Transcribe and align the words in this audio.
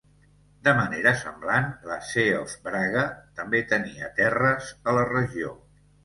De 0.67 0.71
manera 0.77 1.09
semblant, 1.17 1.67
la 1.89 1.97
Sé 2.11 2.23
of 2.37 2.55
Braga 2.67 3.03
també 3.41 3.61
tenia 3.73 4.09
terres 4.21 4.71
a 4.87 4.95
la 4.99 5.05
regió. 5.11 5.53